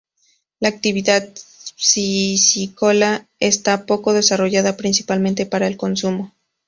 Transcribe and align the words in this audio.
La 0.59 0.67
actividad 0.69 1.29
piscícola 1.75 3.27
está 3.39 3.85
poco 3.85 4.13
desarrollada, 4.13 4.75
principalmente 4.75 5.45
para 5.45 5.67
el 5.67 5.77
consumo. 5.77 6.33